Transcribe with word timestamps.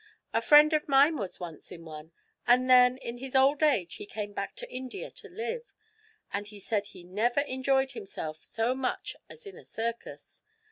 A 0.33 0.41
friend 0.41 0.73
of 0.73 0.89
mine 0.89 1.15
was 1.15 1.39
once 1.39 1.71
in 1.71 1.85
one, 1.85 2.11
and 2.47 2.67
then, 2.67 2.97
in 2.97 3.19
his 3.19 3.35
old 3.35 3.61
age, 3.61 3.97
he 3.97 4.07
came 4.07 4.33
back 4.33 4.55
to 4.55 4.67
India 4.73 5.11
to 5.11 5.29
live. 5.29 5.71
And 6.33 6.47
he 6.47 6.59
said 6.59 6.87
he 6.87 7.03
never 7.03 7.41
enjoyed 7.41 7.91
himself 7.91 8.43
so 8.43 8.73
much 8.73 9.15
as 9.29 9.45
in 9.45 9.55
a 9.59 9.63
circus. 9.63 10.41